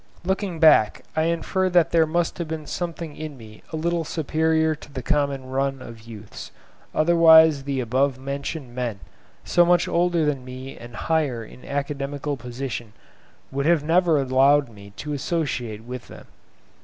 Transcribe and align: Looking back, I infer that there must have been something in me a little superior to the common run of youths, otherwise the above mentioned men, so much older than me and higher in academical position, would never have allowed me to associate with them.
Looking 0.25 0.57
back, 0.59 1.03
I 1.15 1.25
infer 1.25 1.69
that 1.69 1.91
there 1.91 2.07
must 2.07 2.39
have 2.39 2.47
been 2.47 2.65
something 2.65 3.15
in 3.15 3.37
me 3.37 3.61
a 3.71 3.75
little 3.75 4.03
superior 4.03 4.73
to 4.73 4.91
the 4.91 5.03
common 5.03 5.45
run 5.51 5.79
of 5.79 6.07
youths, 6.07 6.49
otherwise 6.91 7.65
the 7.65 7.79
above 7.81 8.17
mentioned 8.17 8.73
men, 8.73 8.99
so 9.45 9.63
much 9.63 9.87
older 9.87 10.25
than 10.25 10.43
me 10.43 10.75
and 10.75 10.95
higher 10.95 11.45
in 11.45 11.63
academical 11.63 12.35
position, 12.35 12.93
would 13.51 13.67
never 13.83 14.17
have 14.17 14.31
allowed 14.31 14.69
me 14.69 14.91
to 14.97 15.13
associate 15.13 15.83
with 15.83 16.07
them. 16.07 16.25